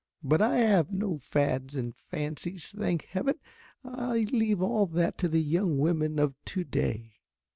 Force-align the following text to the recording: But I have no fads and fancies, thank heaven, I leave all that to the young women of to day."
But 0.23 0.41
I 0.41 0.57
have 0.57 0.91
no 0.91 1.19
fads 1.19 1.75
and 1.75 1.95
fancies, 1.95 2.71
thank 2.75 3.03
heaven, 3.03 3.35
I 3.83 4.21
leave 4.31 4.59
all 4.59 4.87
that 4.87 5.15
to 5.19 5.27
the 5.27 5.43
young 5.43 5.77
women 5.77 6.17
of 6.17 6.33
to 6.45 6.63
day." 6.63 7.17